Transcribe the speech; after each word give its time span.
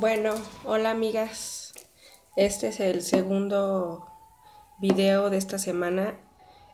Bueno, 0.00 0.32
hola 0.62 0.92
amigas. 0.92 1.74
Este 2.36 2.68
es 2.68 2.78
el 2.78 3.02
segundo 3.02 4.06
video 4.78 5.28
de 5.28 5.38
esta 5.38 5.58
semana. 5.58 6.16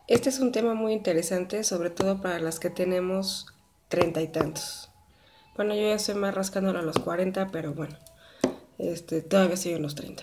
Este 0.08 0.28
es 0.28 0.40
un 0.40 0.52
tema 0.52 0.74
muy 0.74 0.92
interesante, 0.92 1.64
sobre 1.64 1.88
todo 1.88 2.20
para 2.20 2.38
las 2.38 2.60
que 2.60 2.68
tenemos 2.68 3.46
treinta 3.88 4.20
y 4.20 4.28
tantos. 4.28 4.90
Bueno, 5.56 5.74
yo 5.74 5.80
ya 5.80 5.94
estoy 5.94 6.16
más 6.16 6.34
rascándolo 6.34 6.80
a 6.80 6.82
los 6.82 6.98
40, 6.98 7.46
pero 7.46 7.72
bueno, 7.72 7.96
este, 8.76 9.22
todavía 9.22 9.54
estoy 9.54 9.72
en 9.72 9.80
los 9.80 9.94
30. 9.94 10.22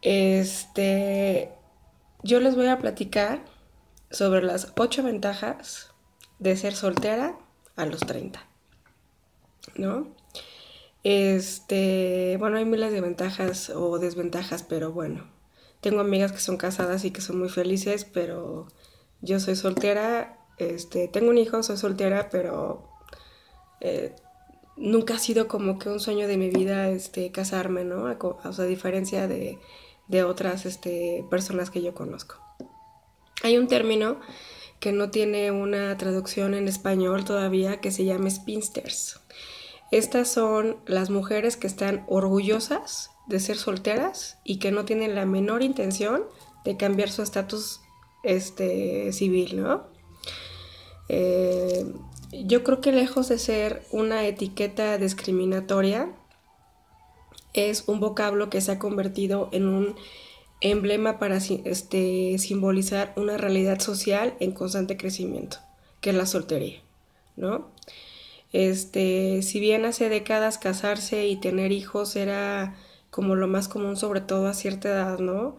Este, 0.00 1.52
yo 2.22 2.40
les 2.40 2.56
voy 2.56 2.68
a 2.68 2.78
platicar 2.78 3.44
sobre 4.10 4.40
las 4.40 4.72
ocho 4.78 5.02
ventajas 5.02 5.92
de 6.38 6.56
ser 6.56 6.74
soltera 6.74 7.38
a 7.76 7.84
los 7.84 8.00
30. 8.00 8.42
¿No? 9.74 10.16
Este, 11.08 12.36
bueno, 12.40 12.56
hay 12.56 12.64
miles 12.64 12.90
de 12.90 13.00
ventajas 13.00 13.70
o 13.70 14.00
desventajas, 14.00 14.64
pero 14.64 14.90
bueno, 14.90 15.30
tengo 15.80 16.00
amigas 16.00 16.32
que 16.32 16.40
son 16.40 16.56
casadas 16.56 17.04
y 17.04 17.12
que 17.12 17.20
son 17.20 17.38
muy 17.38 17.48
felices, 17.48 18.04
pero 18.04 18.66
yo 19.20 19.38
soy 19.38 19.54
soltera, 19.54 20.44
este, 20.58 21.06
tengo 21.06 21.30
un 21.30 21.38
hijo, 21.38 21.62
soy 21.62 21.76
soltera, 21.76 22.28
pero 22.28 22.90
eh, 23.80 24.16
nunca 24.76 25.14
ha 25.14 25.18
sido 25.20 25.46
como 25.46 25.78
que 25.78 25.90
un 25.90 26.00
sueño 26.00 26.26
de 26.26 26.38
mi 26.38 26.50
vida, 26.50 26.88
este, 26.88 27.30
casarme, 27.30 27.84
¿no? 27.84 28.12
Sea, 28.52 28.64
a 28.64 28.66
diferencia 28.66 29.28
de, 29.28 29.60
de 30.08 30.24
otras, 30.24 30.66
este, 30.66 31.24
personas 31.30 31.70
que 31.70 31.82
yo 31.82 31.94
conozco. 31.94 32.34
Hay 33.44 33.58
un 33.58 33.68
término 33.68 34.18
que 34.80 34.90
no 34.90 35.10
tiene 35.10 35.52
una 35.52 35.96
traducción 35.98 36.54
en 36.54 36.66
español 36.66 37.24
todavía 37.24 37.80
que 37.80 37.92
se 37.92 38.04
llama 38.04 38.28
spinsters. 38.28 39.20
Estas 39.90 40.28
son 40.28 40.76
las 40.86 41.10
mujeres 41.10 41.56
que 41.56 41.66
están 41.66 42.04
orgullosas 42.08 43.10
de 43.26 43.40
ser 43.40 43.56
solteras 43.56 44.38
y 44.44 44.58
que 44.58 44.72
no 44.72 44.84
tienen 44.84 45.14
la 45.14 45.26
menor 45.26 45.62
intención 45.62 46.24
de 46.64 46.76
cambiar 46.76 47.10
su 47.10 47.22
estatus 47.22 47.80
este, 48.22 49.12
civil, 49.12 49.62
¿no? 49.62 49.84
Eh, 51.08 51.86
yo 52.32 52.64
creo 52.64 52.80
que 52.80 52.92
lejos 52.92 53.28
de 53.28 53.38
ser 53.38 53.84
una 53.92 54.26
etiqueta 54.26 54.98
discriminatoria, 54.98 56.12
es 57.56 57.84
un 57.86 58.00
vocablo 58.00 58.50
que 58.50 58.60
se 58.60 58.72
ha 58.72 58.78
convertido 58.78 59.48
en 59.52 59.68
un 59.68 59.96
emblema 60.60 61.18
para 61.18 61.36
este, 61.36 62.38
simbolizar 62.38 63.12
una 63.16 63.36
realidad 63.36 63.80
social 63.80 64.34
en 64.40 64.52
constante 64.52 64.96
crecimiento, 64.96 65.58
que 66.00 66.10
es 66.10 66.16
la 66.16 66.26
soltería, 66.26 66.82
¿no? 67.36 67.70
Este, 68.56 69.42
si 69.42 69.60
bien 69.60 69.84
hace 69.84 70.08
décadas 70.08 70.56
casarse 70.56 71.26
y 71.26 71.36
tener 71.36 71.72
hijos 71.72 72.16
era 72.16 72.74
como 73.10 73.34
lo 73.34 73.48
más 73.48 73.68
común, 73.68 73.98
sobre 73.98 74.22
todo 74.22 74.46
a 74.46 74.54
cierta 74.54 74.88
edad, 74.88 75.18
¿no? 75.18 75.58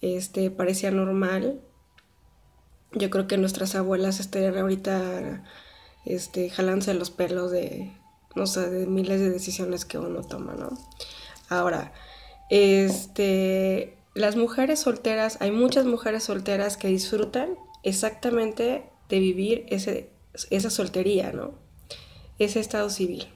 Este, 0.00 0.50
parecía 0.50 0.90
normal. 0.90 1.60
Yo 2.92 3.10
creo 3.10 3.26
que 3.26 3.36
nuestras 3.36 3.74
abuelas 3.74 4.20
estarían 4.20 4.56
ahorita 4.56 5.44
este, 6.06 6.48
jalándose 6.48 6.94
los 6.94 7.10
pelos 7.10 7.50
de, 7.50 7.92
no 8.34 8.46
sé, 8.46 8.70
de 8.70 8.86
miles 8.86 9.20
de 9.20 9.28
decisiones 9.28 9.84
que 9.84 9.98
uno 9.98 10.22
toma, 10.22 10.54
¿no? 10.54 10.70
Ahora, 11.50 11.92
este, 12.48 13.98
las 14.14 14.36
mujeres 14.36 14.80
solteras, 14.80 15.36
hay 15.42 15.50
muchas 15.50 15.84
mujeres 15.84 16.24
solteras 16.24 16.78
que 16.78 16.88
disfrutan 16.88 17.58
exactamente 17.82 18.88
de 19.10 19.18
vivir 19.18 19.66
ese, 19.68 20.08
esa 20.48 20.70
soltería, 20.70 21.32
¿no? 21.32 21.68
Ese 22.44 22.60
estado 22.60 22.90
civil. 22.90 23.26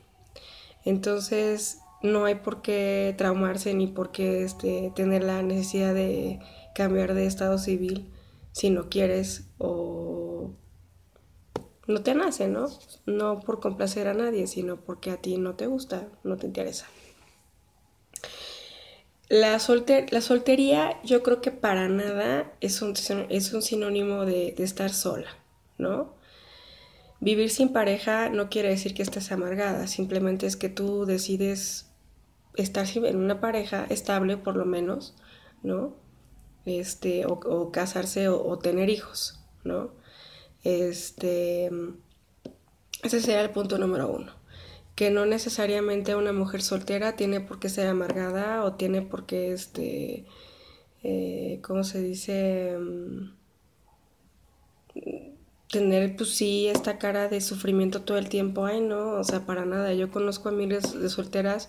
Entonces, 0.85 1.79
no 2.03 2.27
hay 2.27 2.37
por 2.37 2.61
qué 2.63 3.15
traumarse 3.17 3.73
ni 3.75 3.87
por 3.87 4.13
qué 4.13 4.43
este, 4.45 4.93
tener 4.95 5.25
la 5.25 5.43
necesidad 5.43 5.95
de 5.95 6.41
cambiar 6.75 7.15
de 7.15 7.27
estado 7.27 7.59
civil 7.59 8.11
si 8.53 8.71
no 8.71 8.89
quieres 8.89 9.45
o 9.59 10.51
no 11.87 12.03
te 12.03 12.15
nace, 12.15 12.49
¿no? 12.49 12.67
No 13.07 13.41
por 13.41 13.61
complacer 13.61 14.09
a 14.09 14.15
nadie, 14.15 14.47
sino 14.47 14.77
porque 14.77 15.11
a 15.11 15.17
ti 15.17 15.39
no 15.39 15.55
te 15.55 15.67
gusta, 15.67 16.09
no 16.23 16.37
te 16.37 16.47
interesa. 16.47 16.87
La, 19.29 19.59
la 20.11 20.21
soltería 20.21 21.03
yo 21.03 21.23
creo 21.23 21.41
que 21.41 21.51
para 21.51 21.89
nada 21.89 22.53
es 22.61 22.83
un, 22.83 22.95
es 23.31 23.53
un 23.53 23.63
sinónimo 23.63 24.27
de 24.27 24.55
estar 24.59 24.91
sola, 24.91 25.31
¿no? 25.79 26.15
Vivir 27.25 27.49
sin 27.49 27.73
pareja 27.73 28.29
no 28.29 28.51
quiere 28.51 28.69
decir 28.69 28.93
que 28.93 29.03
estés 29.03 29.33
amargada, 29.33 29.87
simplemente 29.87 30.47
es 30.47 30.59
que 30.59 30.69
tú 30.69 31.07
decides 31.07 31.91
estar 32.55 32.87
en 32.95 33.17
una 33.17 33.41
pareja 33.41 33.87
estable 33.89 34.37
por 34.37 34.57
lo 34.57 34.67
menos, 34.67 35.17
¿no? 35.63 35.97
Este, 36.67 37.25
o, 37.25 37.73
casarse 37.73 38.29
o, 38.29 38.59
tener 38.59 38.91
hijos, 38.91 39.43
¿no? 39.65 39.93
Este, 40.65 41.71
ese 43.03 43.21
sería 43.23 43.41
el 43.41 43.53
punto 43.53 43.79
número 43.79 44.07
uno. 44.11 44.31
Que 44.95 45.11
no 45.11 45.25
necesariamente 45.25 46.17
una 46.17 46.35
mujer 46.35 46.61
soltera 46.61 47.17
tiene 47.17 47.41
por 47.41 47.59
qué 47.59 47.71
ser 47.71 47.87
amargada 47.87 48.63
o 48.65 48.75
tiene 48.75 49.01
por 49.01 49.25
qué, 49.25 49.51
este, 49.51 50.27
eh, 51.03 51.59
¿cómo 51.63 51.85
se 51.85 52.03
dice? 52.03 52.77
Mm, 52.79 53.44
tener, 55.71 56.17
pues 56.17 56.31
sí, 56.31 56.69
esta 56.69 56.99
cara 56.99 57.29
de 57.29 57.41
sufrimiento 57.41 58.03
todo 58.03 58.19
el 58.19 58.29
tiempo, 58.29 58.67
ay, 58.67 58.81
no, 58.81 59.15
o 59.15 59.25
sea, 59.25 59.47
para 59.47 59.65
nada. 59.65 59.93
Yo 59.95 60.11
conozco 60.11 60.49
a 60.49 60.53
miles 60.53 60.99
de 60.99 61.09
solteras 61.09 61.69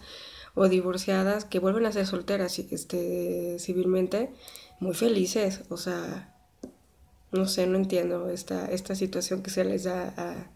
o 0.54 0.68
divorciadas 0.70 1.46
que 1.46 1.60
vuelven 1.60 1.86
a 1.86 1.92
ser 1.92 2.06
solteras 2.08 2.58
este, 2.60 3.58
civilmente 3.60 4.32
muy 4.80 4.94
felices, 4.94 5.62
o 5.70 5.78
sea, 5.78 6.34
no 7.32 7.48
sé, 7.48 7.68
no 7.68 7.78
entiendo 7.78 8.30
esta, 8.30 8.68
esta 8.72 8.96
situación 8.96 9.44
que 9.44 9.50
se 9.50 9.66
les 9.66 9.84
da 9.84 10.14
a, 10.18 10.52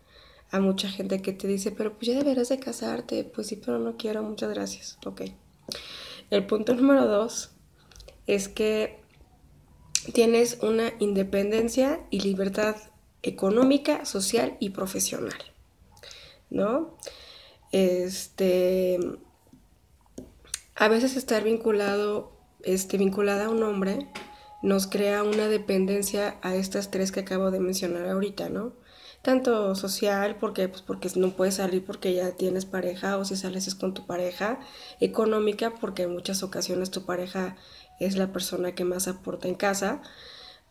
a 0.51 0.59
mucha 0.59 0.89
gente 0.89 1.21
que 1.21 1.33
te 1.33 1.47
dice, 1.47 1.71
pero 1.71 1.93
pues 1.93 2.07
ya 2.07 2.17
deberás 2.17 2.49
de 2.49 2.59
casarte, 2.59 3.23
pues 3.23 3.47
sí, 3.47 3.57
pero 3.57 3.79
no 3.79 3.97
quiero, 3.97 4.23
muchas 4.23 4.53
gracias, 4.53 4.97
ok. 5.05 5.21
El 6.29 6.45
punto 6.45 6.73
número 6.75 7.05
dos 7.05 7.51
es 8.27 8.47
que 8.47 8.99
tienes 10.13 10.59
una 10.61 10.93
independencia 10.99 11.99
y 12.09 12.21
libertad 12.21 12.75
económica, 13.23 14.05
social 14.05 14.57
y 14.59 14.69
profesional, 14.69 15.37
¿no? 16.49 16.97
Este, 17.71 18.99
a 20.75 20.87
veces 20.87 21.15
estar 21.17 21.43
vinculado, 21.43 22.31
este, 22.63 22.97
vinculada 22.97 23.45
a 23.45 23.49
un 23.49 23.63
hombre 23.63 24.07
nos 24.61 24.87
crea 24.87 25.23
una 25.23 25.47
dependencia 25.47 26.37
a 26.41 26.55
estas 26.55 26.91
tres 26.91 27.11
que 27.11 27.21
acabo 27.21 27.51
de 27.51 27.59
mencionar 27.59 28.07
ahorita, 28.07 28.49
¿no? 28.49 28.73
Tanto 29.21 29.75
social, 29.75 30.37
porque, 30.37 30.67
pues 30.69 30.81
porque 30.81 31.09
no 31.15 31.31
puedes 31.31 31.55
salir 31.55 31.83
porque 31.85 32.13
ya 32.13 32.31
tienes 32.31 32.65
pareja 32.65 33.17
o 33.17 33.25
si 33.25 33.35
sales 33.35 33.67
es 33.67 33.75
con 33.75 33.93
tu 33.93 34.05
pareja, 34.05 34.59
económica, 34.99 35.73
porque 35.79 36.03
en 36.03 36.13
muchas 36.13 36.43
ocasiones 36.43 36.91
tu 36.91 37.05
pareja 37.05 37.57
es 37.99 38.15
la 38.15 38.31
persona 38.31 38.75
que 38.75 38.85
más 38.85 39.07
aporta 39.07 39.47
en 39.47 39.55
casa, 39.55 40.01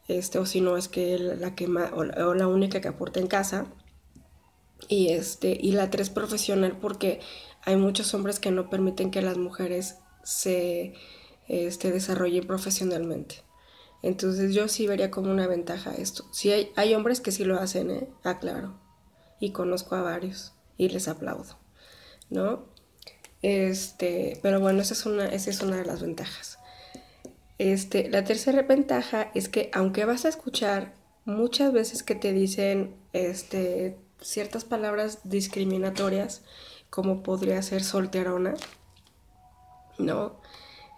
este, 0.09 0.39
o 0.39 0.47
si 0.47 0.61
no 0.61 0.77
es 0.77 0.89
que 0.89 1.19
la 1.19 1.55
que 1.55 1.67
o 1.67 2.35
la, 2.35 2.49
única 2.49 2.81
que 2.81 2.89
aporta 2.89 3.21
en 3.21 3.27
casa. 3.29 3.67
Y, 4.89 5.09
este, 5.09 5.59
y 5.61 5.73
la 5.73 5.91
tres 5.91 6.09
profesional 6.09 6.79
porque 6.81 7.21
hay 7.65 7.77
muchos 7.77 8.15
hombres 8.15 8.41
que 8.41 8.51
no 8.51 8.71
permiten 8.71 9.11
que 9.11 9.23
las 9.23 9.37
mujeres 9.37 9.99
se 10.23 10.95
este, 11.47 11.93
desarrollen 11.93 12.47
profesionalmente. 12.47 13.43
Entonces 14.03 14.55
yo 14.55 14.69
sí 14.69 14.87
vería 14.87 15.11
como 15.11 15.31
una 15.31 15.47
ventaja 15.47 15.93
esto. 15.93 16.25
Sí 16.33 16.53
hay, 16.53 16.73
hay 16.77 16.95
hombres 16.95 17.21
que 17.21 17.33
sí 17.33 17.45
lo 17.45 17.59
hacen, 17.59 17.91
¿eh? 17.91 18.09
Aclaro. 18.23 18.79
Y 19.41 19.51
conozco 19.51 19.97
a 19.97 20.03
varios 20.03 20.55
y 20.77 20.89
les 20.89 21.09
aplaudo, 21.09 21.59
¿no? 22.31 22.67
Este, 23.43 24.39
pero 24.43 24.61
bueno, 24.61 24.81
esa 24.81 24.95
es 24.95 25.07
una, 25.07 25.27
esa 25.27 25.51
es 25.51 25.61
una 25.61 25.77
de 25.77 25.85
las 25.85 26.03
ventajas. 26.03 26.58
Este, 27.59 28.09
la 28.09 28.25
tercera 28.25 28.63
ventaja 28.63 29.31
es 29.35 29.49
que 29.49 29.71
aunque 29.75 30.05
vas 30.05 30.25
a 30.25 30.29
escuchar 30.29 30.95
muchas 31.25 31.73
veces 31.73 32.03
que 32.03 32.15
te 32.15 32.33
dicen 32.33 32.95
este, 33.13 33.99
ciertas 34.21 34.65
palabras 34.65 35.21
discriminatorias, 35.25 36.43
como 36.91 37.23
podría 37.23 37.61
ser 37.63 37.83
solterona, 37.83 38.55
¿no? 39.99 40.41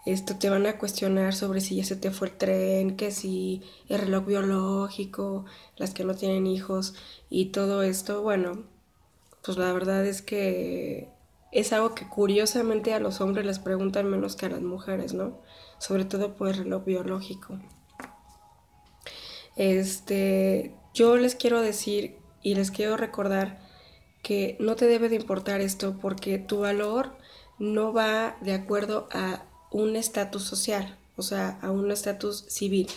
Esto 0.07 0.37
te 0.37 0.49
van 0.49 0.67
a 0.67 0.79
cuestionar 0.79 1.35
sobre 1.35 1.61
si 1.61 1.77
ya 1.77 1.85
se 1.85 1.97
te 1.97 2.11
fue 2.11 2.29
el 2.29 2.37
tren, 2.37 2.97
que 2.97 3.11
si 3.11 3.63
el 3.89 3.99
reloj 3.99 4.25
biológico, 4.27 5.45
las 5.77 5.93
que 5.93 6.05
no 6.05 6.15
tienen 6.15 6.47
hijos 6.47 6.95
y 7.29 7.47
todo 7.47 7.83
esto, 7.83 8.23
bueno, 8.23 8.65
pues 9.45 9.59
la 9.59 9.73
verdad 9.73 10.06
es 10.06 10.23
que 10.23 11.09
es 11.53 11.73
algo 11.73 11.95
que 11.95 12.09
curiosamente 12.09 12.95
a 12.95 13.01
los 13.01 13.21
hombres 13.21 13.45
les 13.45 13.59
preguntan 13.59 14.09
menos 14.09 14.37
que 14.37 14.47
a 14.47 14.51
las 14.51 14.63
mujeres, 14.63 15.13
¿no? 15.13 15.39
Sobre 15.81 16.05
todo 16.05 16.37
por 16.37 16.50
el 16.50 16.59
reloj 16.59 16.85
biológico. 16.85 17.59
Este, 19.56 20.77
yo 20.94 21.17
les 21.17 21.35
quiero 21.35 21.61
decir 21.61 22.17
y 22.43 22.55
les 22.55 22.71
quiero 22.71 22.97
recordar 22.97 23.59
que 24.23 24.56
no 24.61 24.77
te 24.77 24.87
debe 24.87 25.09
de 25.09 25.17
importar 25.17 25.61
esto 25.61 25.99
porque 26.00 26.38
tu 26.38 26.61
valor 26.61 27.17
no 27.59 27.93
va 27.93 28.37
de 28.41 28.55
acuerdo 28.55 29.09
a 29.12 29.44
un 29.71 29.97
estatus 29.97 30.44
social, 30.44 30.99
o 31.17 31.23
sea, 31.23 31.59
a 31.62 31.71
un 31.71 31.91
estatus 31.91 32.44
civil, 32.49 32.88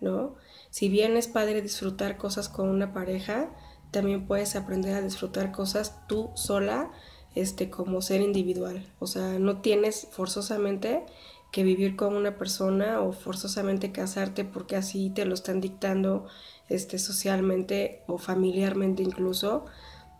¿no? 0.00 0.34
Si 0.70 0.88
bien 0.88 1.16
es 1.16 1.28
padre 1.28 1.62
disfrutar 1.62 2.16
cosas 2.16 2.48
con 2.48 2.68
una 2.68 2.92
pareja, 2.92 3.50
también 3.90 4.26
puedes 4.26 4.56
aprender 4.56 4.94
a 4.94 5.02
disfrutar 5.02 5.52
cosas 5.52 6.06
tú 6.06 6.30
sola, 6.34 6.90
este, 7.34 7.70
como 7.70 8.02
ser 8.02 8.20
individual. 8.20 8.86
O 8.98 9.06
sea, 9.06 9.38
no 9.38 9.60
tienes 9.60 10.08
forzosamente 10.10 11.04
que 11.52 11.62
vivir 11.62 11.96
con 11.96 12.14
una 12.14 12.36
persona 12.36 13.00
o 13.00 13.12
forzosamente 13.12 13.92
casarte 13.92 14.44
porque 14.44 14.76
así 14.76 15.10
te 15.10 15.24
lo 15.24 15.34
están 15.34 15.60
dictando 15.60 16.26
este, 16.68 16.98
socialmente 16.98 18.02
o 18.06 18.18
familiarmente 18.18 19.02
incluso, 19.02 19.66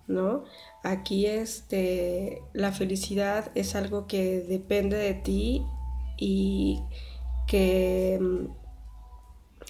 ¿no? 0.07 0.45
Aquí 0.83 1.27
este, 1.27 2.43
la 2.53 2.73
felicidad 2.73 3.51
es 3.55 3.75
algo 3.75 4.07
que 4.07 4.41
depende 4.41 4.97
de 4.97 5.15
ti 5.15 5.63
y 6.17 6.83
que 7.47 8.19
mm, 8.21 8.47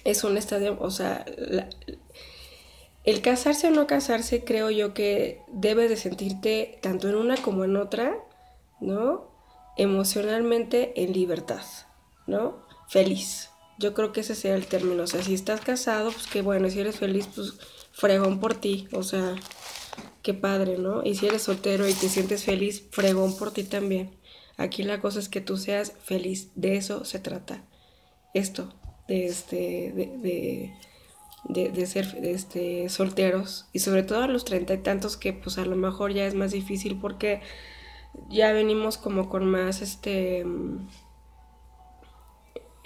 es 0.05 0.23
un 0.23 0.37
estadio, 0.37 0.77
o 0.79 0.91
sea, 0.91 1.25
el 3.03 3.21
casarse 3.21 3.67
o 3.67 3.71
no 3.71 3.87
casarse 3.87 4.43
creo 4.43 4.69
yo 4.69 4.93
que 4.93 5.41
debes 5.51 5.89
de 5.89 5.97
sentirte 5.97 6.77
tanto 6.81 7.09
en 7.09 7.15
una 7.15 7.37
como 7.37 7.63
en 7.63 7.77
otra, 7.77 8.17
¿no? 8.79 9.36
Emocionalmente 9.77 11.03
en 11.03 11.13
libertad, 11.13 11.63
¿no? 12.25 12.65
Feliz. 12.89 13.51
Yo 13.79 13.93
creo 13.93 14.11
que 14.11 14.21
ese 14.21 14.33
sería 14.33 14.57
el 14.57 14.65
término. 14.65 15.03
O 15.03 15.07
sea, 15.07 15.21
si 15.21 15.33
estás 15.33 15.61
casado, 15.61 16.11
pues 16.11 16.25
qué 16.27 16.41
bueno. 16.41 16.69
Si 16.69 16.79
eres 16.79 16.97
feliz, 16.97 17.27
pues 17.33 17.53
fregón 17.91 18.39
por 18.39 18.55
ti. 18.55 18.87
O 18.91 19.03
sea, 19.03 19.35
qué 20.23 20.33
padre, 20.33 20.77
¿no? 20.77 21.03
Y 21.03 21.15
si 21.15 21.27
eres 21.27 21.43
soltero 21.43 21.87
y 21.87 21.93
te 21.93 22.09
sientes 22.09 22.43
feliz, 22.43 22.85
fregón 22.91 23.37
por 23.37 23.51
ti 23.51 23.63
también. 23.63 24.17
Aquí 24.57 24.81
la 24.81 24.99
cosa 24.99 25.19
es 25.19 25.29
que 25.29 25.41
tú 25.41 25.57
seas 25.57 25.93
feliz. 26.03 26.49
De 26.55 26.75
eso 26.75 27.05
se 27.05 27.19
trata. 27.19 27.63
Esto, 28.33 28.73
de 29.07 29.27
este, 29.27 29.93
de, 29.95 30.73
de, 31.47 31.69
de, 31.69 31.85
ser 31.85 32.17
este, 32.23 32.89
solteros. 32.89 33.67
Y 33.73 33.79
sobre 33.79 34.03
todo 34.03 34.23
a 34.23 34.27
los 34.27 34.43
treinta 34.43 34.73
y 34.73 34.79
tantos 34.79 35.17
que 35.17 35.33
pues 35.33 35.59
a 35.59 35.65
lo 35.65 35.75
mejor 35.75 36.13
ya 36.13 36.25
es 36.25 36.33
más 36.33 36.51
difícil 36.51 36.99
porque 36.99 37.41
ya 38.29 38.51
venimos 38.53 38.97
como 38.97 39.29
con 39.29 39.45
más 39.45 39.81
este 39.81 40.45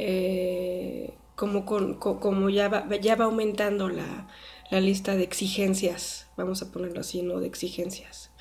eh, 0.04 1.14
como, 1.36 1.66
con, 1.66 1.96
como 1.96 2.50
ya, 2.50 2.70
va, 2.70 2.88
ya 2.98 3.16
va 3.16 3.26
aumentando 3.26 3.90
la, 3.90 4.28
lista 4.72 5.16
de 5.16 5.24
exigencias, 5.24 6.28
vamos 6.38 6.62
a 6.62 6.72
ponerlo 6.72 7.02
así, 7.02 7.24
¿no? 7.24 7.40
De 7.40 7.48
exigencias. 7.48 8.32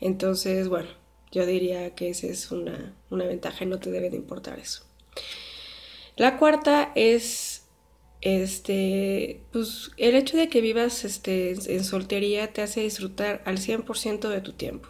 Entonces, 0.00 0.68
bueno, 0.68 0.88
yo 1.30 1.46
diría 1.46 1.94
que 1.94 2.10
esa 2.10 2.26
es 2.26 2.50
una, 2.50 2.94
ventaja 3.10 3.64
y 3.64 3.66
no 3.66 3.78
te 3.78 3.90
debe 3.90 4.10
de 4.10 4.16
importar 4.16 4.58
eso. 4.58 4.84
La 6.16 6.38
cuarta 6.38 6.90
es 6.94 7.66
este, 8.20 9.42
pues 9.52 9.90
el 9.98 10.14
hecho 10.14 10.36
de 10.36 10.48
que 10.48 10.60
vivas 10.60 11.04
este, 11.04 11.52
en 11.52 11.84
soltería 11.84 12.52
te 12.52 12.62
hace 12.62 12.80
disfrutar 12.80 13.42
al 13.44 13.58
100% 13.58 14.28
de 14.28 14.40
tu 14.40 14.52
tiempo. 14.52 14.88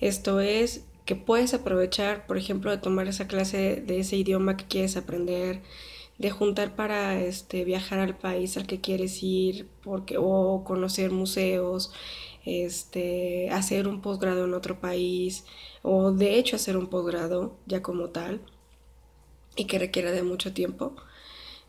Esto 0.00 0.40
es 0.40 0.84
que 1.04 1.16
puedes 1.16 1.54
aprovechar, 1.54 2.26
por 2.26 2.36
ejemplo, 2.38 2.70
de 2.70 2.78
tomar 2.78 3.08
esa 3.08 3.26
clase 3.28 3.82
de 3.86 4.00
ese 4.00 4.16
idioma 4.16 4.56
que 4.56 4.66
quieres 4.66 4.96
aprender, 4.96 5.62
de 6.18 6.30
juntar 6.30 6.76
para 6.76 7.20
este, 7.20 7.64
viajar 7.64 7.98
al 8.00 8.16
país 8.18 8.56
al 8.56 8.66
que 8.66 8.80
quieres 8.80 9.22
ir, 9.22 9.68
porque, 9.82 10.16
o 10.18 10.64
conocer 10.64 11.10
museos, 11.12 11.92
este, 12.44 13.50
hacer 13.50 13.88
un 13.88 14.00
posgrado 14.02 14.44
en 14.44 14.54
otro 14.54 14.80
país, 14.80 15.44
o 15.82 16.12
de 16.12 16.38
hecho 16.38 16.56
hacer 16.56 16.76
un 16.76 16.88
posgrado 16.88 17.56
ya 17.66 17.82
como 17.82 18.10
tal, 18.10 18.40
y 19.56 19.64
que 19.66 19.78
requiera 19.78 20.12
de 20.12 20.22
mucho 20.22 20.52
tiempo. 20.52 20.94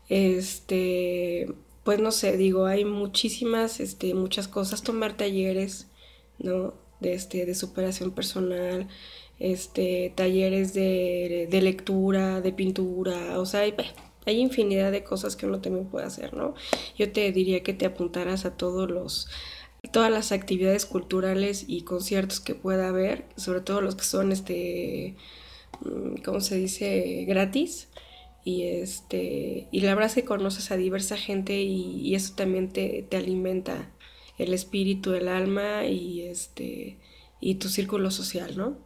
Este, 0.08 1.54
pues 1.84 2.00
no 2.00 2.12
sé, 2.12 2.36
digo, 2.36 2.66
hay 2.66 2.84
muchísimas, 2.84 3.80
este, 3.80 4.14
muchas 4.14 4.48
cosas, 4.48 4.82
tomar 4.82 5.16
talleres, 5.16 5.88
¿no? 6.38 6.74
De, 7.00 7.14
este, 7.14 7.46
de 7.46 7.54
superación 7.54 8.10
personal, 8.12 8.88
este, 9.40 10.12
talleres 10.14 10.74
de, 10.74 11.48
lectura, 11.50 12.40
de 12.42 12.52
pintura, 12.52 13.38
o 13.40 13.46
sea, 13.46 13.60
hay, 13.60 13.74
hay, 14.26 14.38
infinidad 14.38 14.92
de 14.92 15.02
cosas 15.02 15.34
que 15.34 15.46
uno 15.46 15.60
también 15.60 15.86
puede 15.86 16.06
hacer, 16.06 16.34
¿no? 16.34 16.54
Yo 16.96 17.10
te 17.10 17.32
diría 17.32 17.62
que 17.62 17.72
te 17.72 17.86
apuntaras 17.86 18.44
a 18.44 18.56
todos 18.56 18.90
los 18.90 19.28
todas 19.92 20.10
las 20.10 20.30
actividades 20.30 20.84
culturales 20.86 21.64
y 21.66 21.82
conciertos 21.82 22.40
que 22.40 22.54
pueda 22.54 22.88
haber, 22.88 23.24
sobre 23.36 23.62
todo 23.62 23.80
los 23.80 23.96
que 23.96 24.04
son 24.04 24.30
este 24.32 25.16
mm, 25.80 26.22
¿cómo 26.24 26.40
se 26.40 26.56
dice? 26.56 27.24
gratis. 27.26 27.88
Y 28.44 28.64
este, 28.64 29.68
y 29.70 29.80
la 29.82 29.94
verdad 29.94 30.08
es 30.10 30.14
que 30.14 30.24
conoces 30.24 30.70
a 30.70 30.76
diversa 30.76 31.16
gente 31.16 31.60
y, 31.62 32.00
y 32.00 32.14
eso 32.14 32.34
también 32.36 32.70
te, 32.72 33.06
te 33.08 33.16
alimenta 33.18 33.90
el 34.42 34.54
espíritu, 34.54 35.12
el 35.14 35.28
alma 35.28 35.86
y 35.86 36.22
este 36.22 36.98
y 37.40 37.56
tu 37.56 37.68
círculo 37.68 38.10
social, 38.10 38.56
¿no? 38.56 38.76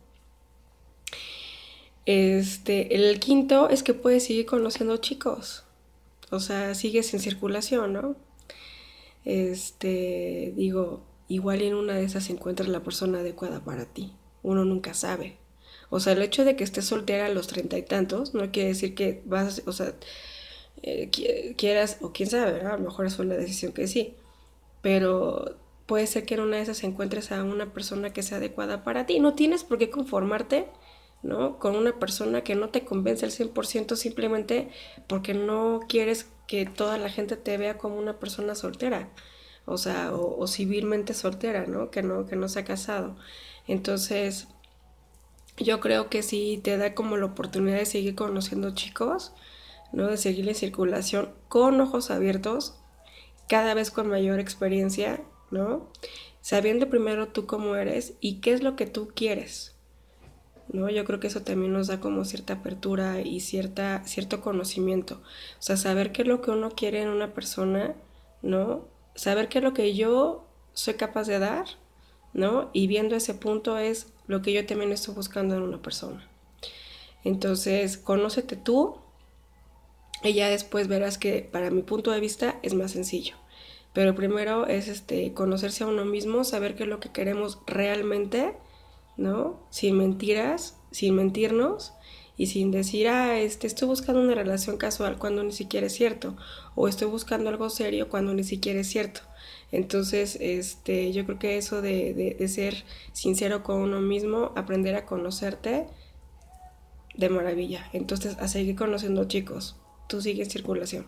Este, 2.07 2.95
el 2.95 3.19
quinto 3.19 3.69
es 3.71 3.83
que 3.83 3.95
puedes 3.95 4.25
seguir 4.27 4.47
conociendo 4.47 4.97
chicos. 4.99 5.65
O 6.31 6.41
sea, 6.41 6.75
sigues 6.75 7.13
en 7.15 7.21
circulación, 7.21 7.93
¿no? 7.93 8.17
Este, 9.25 10.53
digo, 10.57 11.03
igual 11.29 11.63
en 11.63 11.75
una 11.75 11.95
de 11.95 12.05
esas 12.05 12.29
encuentras 12.31 12.69
la 12.69 12.83
persona 12.83 13.21
adecuada 13.21 13.65
para 13.65 13.87
ti. 13.87 14.13
Uno 14.43 14.65
nunca 14.65 14.95
sabe. 14.95 15.39
O 15.91 16.01
sea, 16.01 16.13
el 16.13 16.23
hecho 16.23 16.45
de 16.45 16.57
que 16.57 16.65
estés 16.65 16.87
soltera 16.87 17.27
a 17.27 17.31
los 17.31 17.47
treinta 17.47 17.79
y 17.79 17.83
tantos 17.83 18.35
no 18.35 18.51
quiere 18.51 18.71
decir 18.71 18.95
que 18.95 19.23
vas, 19.27 19.63
o 19.67 19.73
sea, 19.73 19.95
eh, 20.83 21.11
quieras, 21.57 21.99
o 22.03 22.13
quién 22.13 22.29
sabe, 22.29 22.61
A 22.61 22.77
lo 22.77 22.85
mejor 22.85 23.07
es 23.07 23.19
una 23.19 23.35
decisión 23.37 23.73
que 23.73 23.87
sí. 23.87 24.15
Pero 24.85 25.57
puede 25.87 26.07
ser 26.07 26.25
que 26.25 26.35
en 26.35 26.43
una 26.43 26.59
de 26.59 26.63
esas 26.63 26.85
encuentres 26.85 27.33
a 27.33 27.43
una 27.43 27.73
persona 27.73 28.13
que 28.13 28.23
sea 28.23 28.39
adecuada 28.39 28.85
para 28.85 29.05
ti. 29.05 29.19
No 29.19 29.35
tienes 29.35 29.65
por 29.65 29.79
qué 29.79 29.91
conformarte 29.91 30.69
¿no? 31.25 31.59
Con 31.59 31.75
una 31.75 31.99
persona 31.99 32.43
que 32.43 32.55
no 32.55 32.69
te 32.69 32.85
convence 32.85 33.25
al 33.25 33.33
100% 33.33 33.97
simplemente 33.97 34.69
porque 35.09 35.35
no 35.35 35.81
quieres 35.89 36.29
que 36.47 36.67
toda 36.67 36.99
la 36.99 37.09
gente 37.09 37.37
te 37.37 37.57
vea 37.57 37.79
como 37.79 37.97
una 37.97 38.19
persona 38.21 38.55
soltera, 38.55 39.09
o 39.65 39.79
sea, 39.79 40.13
o, 40.15 40.47
civilmente 40.47 41.15
soltera, 41.15 41.67
¿no? 41.67 41.91
Que 41.91 42.03
no, 42.03 42.27
que 42.27 42.37
no 42.37 42.49
se 42.49 42.61
ha 42.61 42.65
casado. 42.65 43.17
Entonces, 43.67 44.49
yo 45.57 45.81
creo 45.81 46.11
que 46.11 46.23
sí 46.23 46.61
te 46.63 46.77
da 46.77 46.95
como 46.95 47.17
la 47.17 47.27
oportunidad 47.27 47.79
de 47.79 47.87
seguir 47.87 48.15
conociendo 48.15 48.75
chicos, 48.75 49.33
¿no? 49.93 50.09
De 50.09 50.19
seguir 50.19 50.47
en 50.49 50.55
circulación 50.55 51.31
con 51.49 51.81
ojos 51.81 52.11
abiertos, 52.11 52.77
cada 53.49 53.75
vez 53.75 53.91
con 53.91 54.09
mayor 54.09 54.41
experiencia, 54.41 55.23
¿no? 55.51 55.89
Sabiendo 56.41 56.89
primero 56.89 57.29
tú 57.29 57.47
cómo 57.47 57.77
eres 57.77 58.15
y 58.21 58.41
qué 58.41 58.53
es 58.53 58.63
lo 58.63 58.77
que 58.77 58.87
tú 58.87 59.09
quieres, 59.15 59.75
¿no? 60.69 60.91
Yo 60.91 61.05
creo 61.05 61.21
que 61.21 61.29
eso 61.29 61.43
también 61.43 61.73
nos 61.73 61.87
da 61.87 62.01
como 62.01 62.25
cierta 62.25 62.55
apertura 62.55 63.21
y 63.21 63.41
cierta, 63.41 64.03
cierto 64.05 64.41
conocimiento. 64.41 65.23
O 65.59 65.63
sea, 65.63 65.77
saber 65.77 66.13
qué 66.13 66.23
es 66.23 66.29
lo 66.29 66.41
que 66.41 66.51
uno 66.51 66.71
quiere 66.71 67.03
en 67.03 67.09
una 67.09 67.33
persona, 67.33 67.95
¿no? 68.43 68.89
Saber 69.15 69.49
qué 69.49 69.59
es 69.59 69.65
lo 69.65 69.75
que 69.75 69.95
yo 69.95 70.47
soy 70.73 70.95
capaz 70.95 71.27
de 71.27 71.39
dar, 71.39 71.67
¿no? 72.33 72.71
Y 72.73 72.87
viendo 72.87 73.17
ese 73.17 73.35
punto 73.35 73.79
es 73.79 74.13
lo 74.27 74.43
que 74.43 74.53
yo 74.53 74.67
también 74.67 74.93
estoy 74.93 75.15
buscando 75.15 75.55
en 75.55 75.63
una 75.63 75.81
persona. 75.81 76.29
Entonces, 77.23 77.97
conócete 77.97 78.57
tú 78.57 78.99
y 80.25 80.33
ya 80.33 80.49
después 80.49 80.89
verás 80.89 81.19
que 81.19 81.49
para 81.51 81.71
mi 81.71 81.83
punto 81.83 82.11
de 82.11 82.21
vista 82.21 82.59
es 82.63 82.75
más 82.75 82.93
sencillo. 82.93 83.37
Pero 83.93 84.17
primero 84.17 84.67
es 84.67 84.89
este 84.89 85.33
conocerse 85.35 85.85
a 85.85 85.87
uno 85.87 86.05
mismo, 86.05 86.43
saber 86.43 86.75
qué 86.75 86.83
es 86.83 86.89
lo 86.89 86.99
que 86.99 87.13
queremos 87.13 87.61
realmente 87.67 88.55
¿no? 89.17 89.61
Sin 89.71 89.97
mentiras, 89.99 90.77
sin 90.91 91.15
mentirnos 91.15 91.93
y 92.37 92.47
sin 92.47 92.71
decir, 92.71 93.09
ah, 93.09 93.39
este, 93.39 93.67
estoy 93.67 93.89
buscando 93.89 94.21
una 94.21 94.35
relación 94.35 94.77
casual 94.77 95.19
cuando 95.19 95.45
ni 95.45 95.53
siquiera 95.53 95.87
es 95.87 95.95
cierto, 95.95 96.37
o 96.75 96.89
estoy 96.89 97.09
buscando 97.09 97.49
algo 97.49 97.71
serio 97.71 98.09
cuando 98.09 98.35
ni 98.35 98.43
siquiera 98.45 98.81
es 98.81 98.89
cierto. 98.89 99.21
Entonces, 99.71 100.37
este, 100.41 101.13
yo 101.13 101.25
creo 101.27 101.39
que 101.39 101.57
eso 101.59 101.81
de, 101.81 102.15
de 102.15 102.49
ser 102.49 102.85
sincero 103.13 103.63
con 103.63 103.81
uno 103.81 104.01
mismo, 104.01 104.53
aprender 104.57 104.97
a 104.97 105.07
conocerte, 105.07 105.87
de 107.17 107.29
maravilla. 107.29 107.89
Entonces, 107.93 108.37
a 108.39 108.49
seguir 108.49 108.75
conociendo 108.75 109.25
chicos, 109.27 109.77
tú 110.09 110.21
sigues 110.21 110.49
circulación. 110.49 111.07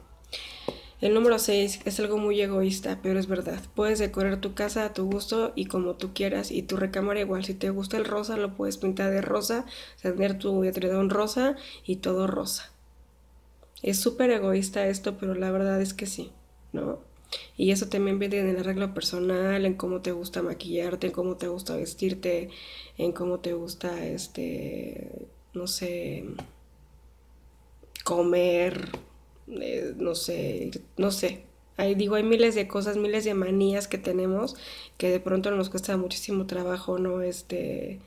El 1.01 1.13
número 1.13 1.39
6 1.39 1.81
es 1.85 2.01
algo 2.01 2.17
muy 2.17 2.41
egoísta, 2.41 3.01
pero 3.03 3.19
es 3.19 3.27
verdad. 3.27 3.61
Puedes 3.75 3.99
decorar 3.99 4.41
tu 4.41 4.55
casa 4.55 4.87
a 4.87 4.95
tu 4.95 5.05
gusto 5.11 5.53
y 5.55 5.67
como 5.67 5.97
tú 5.97 6.15
quieras 6.15 6.51
y 6.51 6.63
tu 6.63 6.79
recámara 6.79 7.21
igual. 7.21 7.45
Si 7.45 7.53
te 7.53 7.69
gusta 7.69 7.99
el 7.99 8.07
rosa, 8.07 8.39
lo 8.39 8.57
puedes 8.57 8.79
pintar 8.79 9.11
de 9.11 9.21
rosa, 9.21 9.67
tener 10.01 10.39
tu 10.39 10.65
edredón 10.65 11.11
rosa 11.11 11.57
y 11.85 11.97
todo 11.97 12.27
rosa. 12.27 12.73
Es 13.83 14.01
súper 14.01 14.31
egoísta 14.31 14.87
esto, 14.87 15.19
pero 15.19 15.35
la 15.35 15.51
verdad 15.51 15.83
es 15.83 15.93
que 15.93 16.07
sí, 16.07 16.33
¿no? 16.73 17.01
Y 17.59 17.73
eso 17.73 17.89
también 17.89 18.19
viene 18.19 18.39
en 18.39 18.49
el 18.49 18.59
arreglo 18.59 18.95
personal, 18.95 19.67
en 19.67 19.75
cómo 19.75 20.01
te 20.01 20.13
gusta 20.13 20.43
maquillarte, 20.43 21.09
en 21.09 21.13
cómo 21.13 21.37
te 21.37 21.49
gusta 21.49 21.77
vestirte, 21.77 22.49
en 22.97 23.13
cómo 23.13 23.41
te 23.41 23.53
gusta, 23.53 24.07
este, 24.07 25.29
no 25.53 25.67
sé, 25.67 26.25
comer, 28.07 28.93
eh, 29.49 29.93
no 29.97 30.15
sé, 30.15 30.71
no 30.97 31.11
sé. 31.11 31.45
Ahí 31.77 31.97
digo, 31.97 32.15
hay 32.15 32.23
miles 32.23 32.55
de 32.55 32.69
cosas, 32.69 32.97
miles 32.97 33.25
de 33.25 33.35
manías 33.35 33.89
que 33.89 33.99
tenemos 33.99 34.57
que 34.97 35.11
de 35.11 35.19
pronto 35.19 35.51
nos 35.51 35.71
cuesta 35.71 35.97
muchísimo 35.97 36.47
trabajo, 36.47 37.01
¿no? 37.01 37.21
Este, 37.21 38.01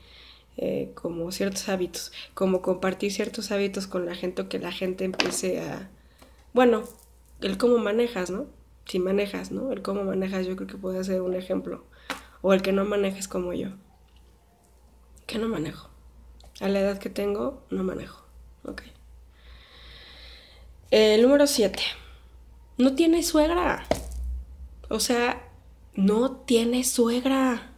eh, 0.56 0.92
como 0.94 1.30
ciertos 1.32 1.68
hábitos, 1.68 2.12
como 2.32 2.62
compartir 2.62 3.12
ciertos 3.12 3.52
hábitos 3.52 3.86
con 3.86 4.06
la 4.06 4.14
gente 4.14 4.40
o 4.40 4.48
que 4.48 4.58
la 4.58 4.72
gente 4.72 5.04
empiece 5.04 5.60
a, 5.60 5.90
bueno, 6.54 6.84
el 7.42 7.58
cómo 7.58 7.76
manejas, 7.76 8.30
¿no? 8.30 8.46
Si 8.86 8.98
manejas, 9.00 9.52
¿no? 9.52 9.70
El 9.70 9.82
cómo 9.82 10.02
manejas 10.02 10.46
yo 10.46 10.56
creo 10.56 10.66
que 10.66 10.78
puede 10.78 11.04
ser 11.04 11.20
un 11.20 11.34
ejemplo. 11.34 11.84
O 12.40 12.54
el 12.54 12.62
que 12.62 12.72
no 12.72 12.86
manejes 12.86 13.28
como 13.28 13.52
yo. 13.52 13.68
Que 15.26 15.38
no 15.38 15.46
manejo. 15.48 15.90
A 16.60 16.68
la 16.68 16.80
edad 16.80 16.98
que 16.98 17.10
tengo, 17.10 17.62
no 17.68 17.84
manejo. 17.84 18.24
Ok. 18.64 18.82
Número 20.92 21.46
7. 21.46 21.80
No 22.78 22.94
tiene 22.94 23.22
suegra. 23.22 23.86
O 24.88 24.98
sea, 24.98 25.48
no 25.94 26.32
tiene 26.32 26.82
suegra. 26.82 27.72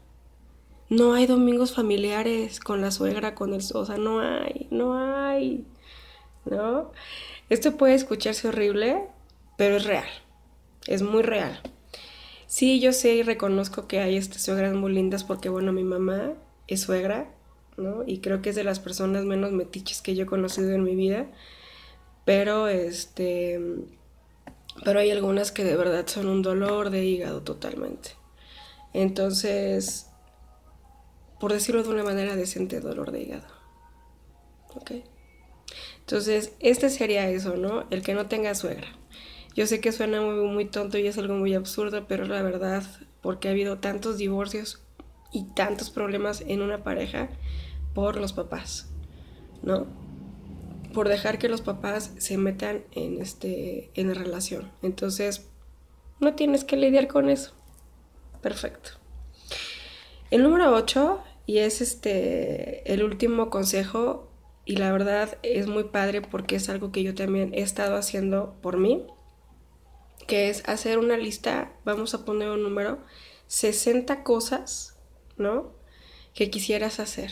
No 0.88 1.14
hay 1.14 1.26
domingos 1.26 1.74
familiares 1.74 2.60
con 2.60 2.80
la 2.80 2.90
suegra, 2.90 3.34
con 3.34 3.52
el... 3.52 3.62
O 3.74 3.84
sea, 3.84 3.98
no 3.98 4.20
hay, 4.20 4.66
no 4.70 4.94
hay. 4.94 5.66
¿No? 6.44 6.92
Esto 7.50 7.76
puede 7.76 7.94
escucharse 7.94 8.48
horrible, 8.48 9.02
pero 9.58 9.76
es 9.76 9.84
real. 9.84 10.08
Es 10.86 11.02
muy 11.02 11.22
real. 11.22 11.60
Sí, 12.46 12.80
yo 12.80 12.92
sé 12.92 13.14
y 13.14 13.22
reconozco 13.22 13.86
que 13.86 14.00
hay 14.00 14.16
estas 14.16 14.42
suegras 14.42 14.74
muy 14.74 14.92
lindas 14.92 15.24
porque, 15.24 15.48
bueno, 15.48 15.72
mi 15.72 15.84
mamá 15.84 16.32
es 16.66 16.80
suegra, 16.80 17.30
¿no? 17.76 18.04
Y 18.06 18.18
creo 18.18 18.42
que 18.42 18.50
es 18.50 18.56
de 18.56 18.64
las 18.64 18.80
personas 18.80 19.24
menos 19.24 19.52
metiches 19.52 20.02
que 20.02 20.14
yo 20.14 20.24
he 20.24 20.26
conocido 20.26 20.72
en 20.72 20.84
mi 20.84 20.94
vida. 20.94 21.26
Pero, 22.24 22.68
este... 22.68 23.60
Pero 24.84 25.00
hay 25.00 25.10
algunas 25.10 25.52
que 25.52 25.64
de 25.64 25.76
verdad 25.76 26.06
son 26.06 26.28
un 26.28 26.42
dolor 26.42 26.90
de 26.90 27.04
hígado 27.04 27.42
totalmente. 27.42 28.10
Entonces, 28.94 30.06
por 31.40 31.52
decirlo 31.52 31.82
de 31.82 31.90
una 31.90 32.04
manera 32.04 32.36
decente, 32.36 32.80
dolor 32.80 33.10
de 33.10 33.22
hígado. 33.22 33.46
¿Ok? 34.74 34.92
Entonces, 36.00 36.54
este 36.60 36.90
sería 36.90 37.28
eso, 37.28 37.56
¿no? 37.56 37.84
El 37.90 38.02
que 38.02 38.14
no 38.14 38.26
tenga 38.26 38.54
suegra. 38.54 38.88
Yo 39.54 39.66
sé 39.66 39.80
que 39.80 39.92
suena 39.92 40.20
muy, 40.20 40.46
muy 40.46 40.64
tonto 40.64 40.98
y 40.98 41.06
es 41.06 41.18
algo 41.18 41.34
muy 41.34 41.54
absurdo, 41.54 42.06
pero 42.08 42.24
la 42.24 42.42
verdad, 42.42 42.84
porque 43.20 43.48
ha 43.48 43.50
habido 43.50 43.78
tantos 43.78 44.16
divorcios 44.16 44.82
y 45.32 45.44
tantos 45.54 45.90
problemas 45.90 46.42
en 46.46 46.62
una 46.62 46.82
pareja 46.82 47.28
por 47.94 48.16
los 48.16 48.32
papás, 48.32 48.88
¿no? 49.62 49.86
Por 50.92 51.08
dejar 51.08 51.38
que 51.38 51.48
los 51.48 51.60
papás 51.60 52.12
se 52.18 52.36
metan 52.36 52.84
en, 52.92 53.20
este, 53.20 53.90
en 53.94 54.08
la 54.08 54.14
relación. 54.14 54.70
Entonces, 54.82 55.48
no 56.20 56.34
tienes 56.34 56.64
que 56.64 56.76
lidiar 56.76 57.08
con 57.08 57.28
eso. 57.28 57.52
Perfecto. 58.40 58.90
El 60.30 60.42
número 60.42 60.74
8, 60.74 61.20
y 61.46 61.58
es 61.58 61.80
este 61.80 62.92
el 62.92 63.02
último 63.02 63.50
consejo, 63.50 64.30
y 64.64 64.76
la 64.76 64.92
verdad 64.92 65.38
es 65.42 65.66
muy 65.66 65.84
padre 65.84 66.22
porque 66.22 66.56
es 66.56 66.68
algo 66.68 66.92
que 66.92 67.02
yo 67.02 67.14
también 67.14 67.52
he 67.54 67.62
estado 67.62 67.96
haciendo 67.96 68.54
por 68.62 68.76
mí, 68.76 69.04
que 70.26 70.48
es 70.48 70.68
hacer 70.68 70.98
una 70.98 71.16
lista, 71.16 71.72
vamos 71.84 72.14
a 72.14 72.24
poner 72.24 72.48
un 72.48 72.62
número, 72.62 73.00
60 73.48 74.22
cosas, 74.22 74.96
¿no? 75.36 75.72
Que 76.34 76.50
quisieras 76.50 77.00
hacer. 77.00 77.30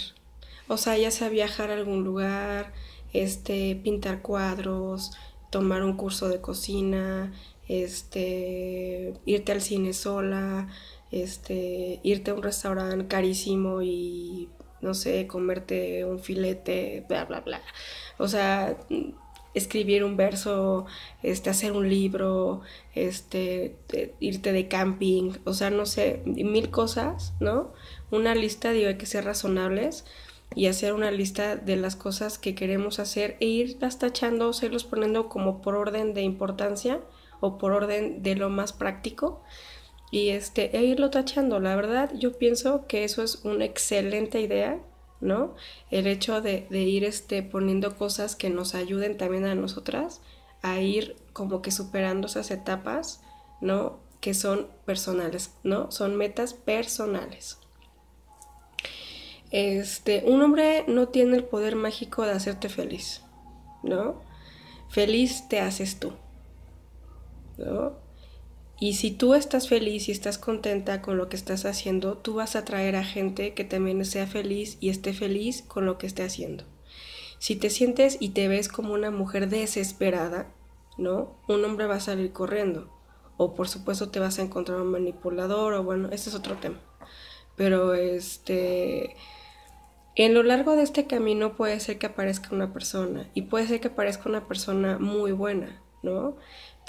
O 0.69 0.76
sea, 0.76 0.97
ya 0.99 1.11
sea 1.11 1.29
viajar 1.29 1.71
a 1.71 1.75
algún 1.75 2.05
lugar, 2.05 2.73
este, 3.12 3.76
pintar 3.76 4.23
cuadros, 4.23 5.12
tomar 5.50 5.83
un 5.83 5.97
curso 5.97 6.29
de 6.29 6.40
cocina, 6.40 7.33
este, 7.69 9.14
irte 9.26 9.52
al 9.52 9.61
cine 9.61 9.93
sola, 9.93 10.69
este, 11.11 12.00
irte 12.02 12.31
a 12.31 12.35
un 12.35 12.43
restaurante 12.43 13.07
carísimo 13.07 13.83
y 13.83 14.49
no 14.81 14.95
sé, 14.95 15.26
comerte 15.26 16.05
un 16.05 16.21
filete, 16.21 17.05
bla, 17.09 17.25
bla, 17.25 17.40
bla. 17.40 17.61
O 18.19 18.29
sea, 18.29 18.76
escribir 19.55 20.05
un 20.05 20.17
verso, 20.17 20.87
este, 21.23 21.50
hacer 21.50 21.73
un 21.73 21.88
libro, 21.88 22.62
este, 22.95 23.76
irte 24.21 24.52
de 24.52 24.69
camping, 24.69 25.33
o 25.45 25.52
sea, 25.55 25.71
no 25.71 25.87
sé, 25.87 26.23
mil 26.25 26.71
cosas, 26.71 27.35
¿no? 27.40 27.73
Una 28.11 28.35
lista, 28.35 28.73
digo, 28.73 28.88
hay 28.88 28.97
que 28.97 29.07
ser 29.07 29.25
razonables 29.25 30.05
y 30.54 30.66
hacer 30.66 30.92
una 30.92 31.11
lista 31.11 31.57
de 31.57 31.76
las 31.76 31.97
cosas 31.97 32.38
que 32.38 32.54
queremos 32.54 32.99
hacer 32.99 33.37
e 33.40 33.47
irlas 33.47 33.99
tachando, 33.99 34.50
o 34.50 34.64
irlos 34.64 34.85
poniendo 34.85 35.28
como 35.28 35.62
por 35.62 35.76
orden 35.76 36.14
de 36.14 36.23
importancia 36.23 37.00
o 37.40 37.57
por 37.57 37.73
orden 37.73 38.23
de 38.23 38.37
lo 38.37 38.50
más 38.50 38.73
práctico 38.73 39.42
y 40.11 40.30
este, 40.30 40.76
e 40.76 40.85
irlo 40.85 41.11
tachando. 41.11 41.61
La 41.61 41.76
verdad, 41.76 42.11
yo 42.14 42.37
pienso 42.37 42.87
que 42.87 43.04
eso 43.04 43.23
es 43.23 43.45
una 43.45 43.64
excelente 43.64 44.40
idea, 44.40 44.80
¿no? 45.21 45.54
El 45.90 46.07
hecho 46.07 46.40
de, 46.40 46.66
ir 46.71 47.04
este, 47.04 47.42
poniendo 47.42 47.97
cosas 47.97 48.35
que 48.35 48.50
nos 48.50 48.75
ayuden 48.75 49.16
también 49.16 49.45
a 49.45 49.54
nosotras 49.54 50.21
a 50.62 50.80
ir 50.80 51.16
como 51.33 51.62
que 51.62 51.71
superando 51.71 52.26
esas 52.26 52.50
etapas, 52.50 53.23
¿no? 53.61 54.00
Que 54.21 54.35
son 54.35 54.66
personales, 54.85 55.52
¿no? 55.62 55.90
Son 55.90 56.16
metas 56.16 56.54
personales. 56.54 57.60
Este, 59.50 60.23
un 60.26 60.42
hombre 60.42 60.85
no 60.87 61.09
tiene 61.09 61.37
el 61.37 61.45
poder 61.45 61.75
mágico 61.75 62.25
de 62.25 62.33
hacerte 62.33 62.69
feliz, 62.69 63.23
¿no? 63.83 64.23
Feliz 64.88 65.49
te 65.49 65.61
haces 65.61 65.99
tú, 65.99 66.12
¿no? 67.59 67.99
Y 68.80 68.95
si 68.95 69.11
tú 69.11 69.35
estás 69.35 69.69
feliz 69.69 70.09
y 70.09 70.12
estás 70.12 70.38
contenta 70.38 71.02
con 71.02 71.19
lo 71.19 71.28
que 71.28 71.37
estás 71.37 71.66
haciendo, 71.66 72.16
tú 72.16 72.35
vas 72.35 72.57
a 72.57 72.61
atraer 72.61 72.97
a 72.97 73.04
gente 73.04 73.52
que 73.52 73.64
también 73.64 74.02
sea 74.07 74.26
feliz 74.26 74.78
y 74.80 74.88
esté 74.88 75.12
feliz 75.12 75.62
con 75.62 75.85
lo 75.85 75.99
que 75.99 76.07
esté 76.07 76.23
haciendo. 76.23 76.64
Si 77.38 77.57
te 77.57 77.69
sientes 77.69 78.16
y 78.21 78.30
te 78.30 78.49
ves 78.49 78.69
como 78.69 78.95
una 78.95 79.11
mujer 79.11 79.50
desesperada, 79.50 80.52
¿no? 80.97 81.37
Un 81.47 81.64
hombre 81.64 81.87
va 81.87 81.97
a 81.97 82.00
salir 82.00 82.33
corriendo. 82.33 82.90
O 83.37 83.54
por 83.54 83.69
supuesto 83.69 84.11
te 84.11 84.21
vas 84.21 84.38
a 84.38 84.42
encontrar 84.42 84.80
un 84.80 84.90
manipulador 84.90 85.75
o 85.75 85.83
bueno, 85.83 86.09
ese 86.11 86.30
es 86.30 86.35
otro 86.35 86.57
tema. 86.57 86.80
Pero 87.57 87.95
este... 87.95 89.16
En 90.17 90.35
lo 90.35 90.43
largo 90.43 90.76
de 90.76 90.83
este 90.83 91.07
camino 91.07 91.57
puede 91.57 91.81
ser 91.81 91.99
que 91.99 92.07
aparezca 92.07 92.55
una 92.55 92.73
persona 92.73 93.31
y 93.35 93.43
puede 93.43 93.67
ser 93.67 93.81
que 93.81 93.88
aparezca 93.88 94.29
una 94.29 94.47
persona 94.47 94.99
muy 94.99 95.33
buena, 95.33 95.81
¿no? 96.02 96.37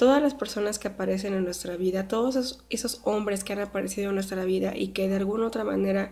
todas 0.02 0.20
las 0.20 0.34
personas 0.34 0.80
que 0.80 0.88
aparecen 0.88 1.36
en 1.36 1.44
nuestra 1.44 1.78
vida, 1.78 2.08
todos 2.08 2.64
esos, 2.70 3.02
hombres 3.04 3.44
que 3.44 3.54
han 3.54 3.60
aparecido 3.60 4.10
en 4.10 4.16
nuestra 4.16 4.44
vida 4.46 4.76
y 4.76 4.90
que 4.90 5.08
de 5.08 5.18
alguna 5.18 5.46
otra 5.46 5.64
manera 5.64 6.12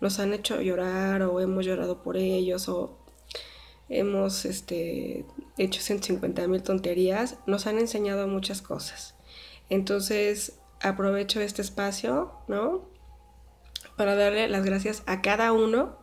nos 0.00 0.18
han 0.18 0.34
hecho 0.34 0.60
llorar 0.60 1.22
o 1.22 1.40
hemos 1.40 1.64
llorado 1.64 2.02
por 2.02 2.18
ellos 2.18 2.68
o 2.68 2.98
hemos 3.88 4.44
este, 4.44 5.24
hecho 5.56 5.80
150 5.80 6.46
mil 6.48 6.62
tonterías, 6.62 7.38
nos 7.46 7.66
han 7.66 7.78
enseñado 7.78 8.28
muchas 8.28 8.60
cosas. 8.62 9.14
Entonces 9.70 10.58
aprovecho 10.82 11.40
este 11.40 11.62
espacio, 11.62 12.32
¿no? 12.46 12.90
Para 13.96 14.16
darle 14.16 14.48
las 14.48 14.66
gracias 14.66 15.02
a 15.06 15.22
cada 15.22 15.52
uno 15.52 15.96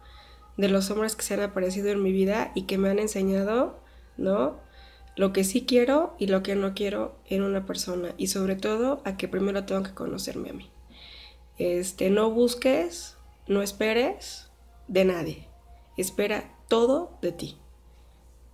de 0.57 0.69
los 0.69 0.89
hombres 0.91 1.15
que 1.15 1.23
se 1.23 1.35
han 1.35 1.41
aparecido 1.41 1.89
en 1.89 2.03
mi 2.03 2.11
vida 2.11 2.51
y 2.55 2.63
que 2.63 2.77
me 2.77 2.89
han 2.89 2.99
enseñado, 2.99 3.79
¿no? 4.17 4.67
lo 5.17 5.33
que 5.33 5.43
sí 5.43 5.65
quiero 5.65 6.15
y 6.19 6.27
lo 6.27 6.43
que 6.43 6.55
no 6.55 6.75
quiero 6.75 7.15
en 7.25 7.41
una 7.41 7.65
persona 7.65 8.13
y 8.17 8.27
sobre 8.27 8.55
todo 8.55 9.01
a 9.03 9.17
que 9.17 9.27
primero 9.27 9.65
tengo 9.65 9.83
que 9.83 9.93
conocerme 9.93 10.51
a 10.51 10.53
mí. 10.53 10.69
Este, 11.57 12.11
no 12.11 12.29
busques, 12.29 13.17
no 13.47 13.63
esperes 13.63 14.51
de 14.87 15.05
nadie. 15.05 15.47
Espera 15.97 16.55
todo 16.67 17.17
de 17.23 17.31
ti. 17.31 17.57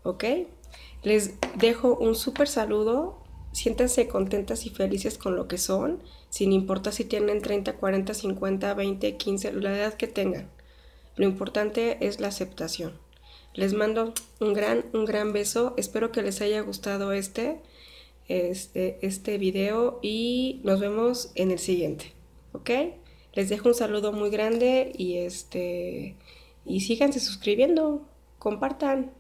¿Ok? 0.04 0.24
Les 1.04 1.34
dejo 1.56 1.98
un 1.98 2.16
súper 2.16 2.48
saludo. 2.48 3.22
Siéntanse 3.52 4.08
contentas 4.08 4.66
y 4.66 4.70
felices 4.70 5.18
con 5.18 5.36
lo 5.36 5.50
que 5.50 5.58
son, 5.58 6.02
sin 6.30 6.54
importar 6.54 6.94
si 6.94 7.04
tienen 7.04 7.42
30, 7.42 7.74
40, 7.74 8.14
50, 8.14 8.74
20, 8.74 9.18
15, 9.18 9.54
la 9.54 9.78
edad 9.78 9.94
que 9.96 10.08
tengan. 10.08 10.50
Lo 11.16 11.26
importante 11.26 12.06
es 12.06 12.20
la 12.20 12.28
aceptación. 12.28 13.00
Les 13.54 13.74
mando 13.74 14.14
un 14.40 14.54
gran, 14.54 14.86
un 14.94 15.06
gran 15.06 15.32
beso. 15.32 15.74
Espero 15.78 16.12
que 16.12 16.24
les 16.24 16.42
haya 16.42 16.62
gustado 16.62 17.12
este, 17.12 17.62
este, 18.28 18.98
este 19.06 19.38
video 19.38 20.00
y 20.02 20.62
nos 20.64 20.80
vemos 20.80 21.32
en 21.36 21.52
el 21.52 21.60
siguiente. 21.60 22.14
¿Ok? 22.52 22.70
Les 23.34 23.50
dejo 23.50 23.70
un 23.70 23.76
saludo 23.76 24.12
muy 24.12 24.30
grande 24.30 24.92
y 24.96 25.18
este 25.18 26.16
y 26.66 26.82
síganse 26.82 27.20
suscribiendo, 27.20 28.08
compartan. 28.40 29.12